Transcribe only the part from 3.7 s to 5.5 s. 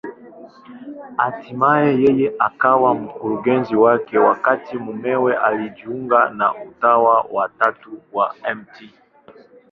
wake, wakati mumewe